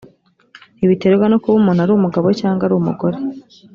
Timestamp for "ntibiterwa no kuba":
0.77-1.55